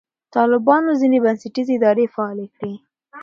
طالبانو 0.35 0.91
ځینې 1.01 1.17
بنسټیزې 1.25 1.73
ادارې 1.77 2.05
فعاله 2.13 2.45
کړې. 2.55 2.73